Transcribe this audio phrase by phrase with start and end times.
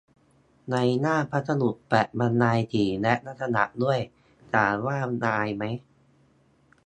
[0.71, 3.99] ในหน้าพัสดุแปะบรรยายสี และ ลักษณะด้วย
[4.53, 5.63] ถามว่าอายไหม!